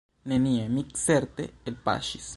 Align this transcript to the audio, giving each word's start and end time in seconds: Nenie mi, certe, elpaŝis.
Nenie 0.31 0.63
mi, 0.77 0.85
certe, 1.05 1.45
elpaŝis. 1.73 2.29